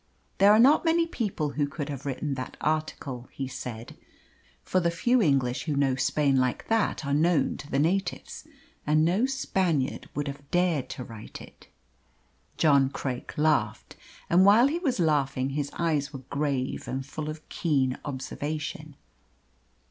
[0.39, 3.95] "There are not many people who could have written that article," he said.
[4.63, 8.47] "For the few English who know Spain like that are known to the natives.
[8.87, 11.67] And no Spaniard would have dared to write it."
[12.57, 13.95] John Craik laughed,
[14.27, 18.95] and while he was laughing his eyes were grave and full of keen observation.